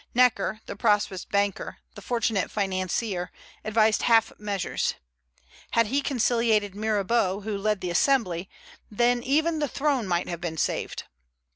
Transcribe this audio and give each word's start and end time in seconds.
Necker, 0.15 0.61
the 0.65 0.75
prosperous 0.75 1.25
banker, 1.25 1.77
the 1.93 2.01
fortunate 2.01 2.49
financier, 2.49 3.31
advised 3.63 4.01
half 4.01 4.31
measures. 4.39 4.95
Had 5.73 5.85
he 5.85 6.01
conciliated 6.01 6.73
Mirabeau, 6.73 7.41
who 7.41 7.55
led 7.55 7.81
the 7.81 7.91
Assembly, 7.91 8.49
then 8.89 9.21
even 9.21 9.59
the 9.59 9.67
throne 9.67 10.07
might 10.07 10.27
have 10.27 10.41
been 10.41 10.57
saved. 10.57 11.03